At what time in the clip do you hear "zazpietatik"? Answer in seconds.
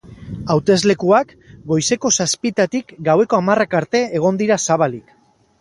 2.19-2.97